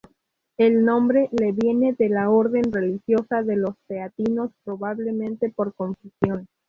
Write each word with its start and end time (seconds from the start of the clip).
El 0.57 0.83
nombre 0.83 1.29
le 1.31 1.51
viene 1.51 1.93
de 1.93 2.09
la 2.09 2.31
orden 2.31 2.71
religiosa 2.73 3.43
de 3.43 3.55
los 3.55 3.75
Teatinos, 3.85 4.51
probablemente 4.63 5.51
por 5.51 5.75
confusión. 5.75 6.47